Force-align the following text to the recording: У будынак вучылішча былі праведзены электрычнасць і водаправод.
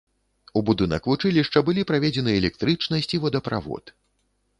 У 0.59 0.61
будынак 0.69 1.09
вучылішча 1.09 1.63
былі 1.67 1.83
праведзены 1.91 2.31
электрычнасць 2.39 3.13
і 3.19 3.21
водаправод. 3.27 3.93